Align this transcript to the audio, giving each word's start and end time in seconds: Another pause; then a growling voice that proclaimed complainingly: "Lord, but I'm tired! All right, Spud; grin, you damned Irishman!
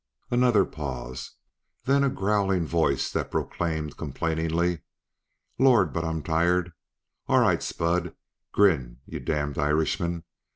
Another 0.31 0.65
pause; 0.65 1.33
then 1.83 2.03
a 2.03 2.09
growling 2.09 2.65
voice 2.65 3.11
that 3.11 3.29
proclaimed 3.29 3.97
complainingly: 3.97 4.81
"Lord, 5.59 5.93
but 5.93 6.03
I'm 6.03 6.23
tired! 6.23 6.73
All 7.27 7.39
right, 7.41 7.61
Spud; 7.61 8.15
grin, 8.51 8.97
you 9.05 9.19
damned 9.19 9.59
Irishman! 9.59 10.23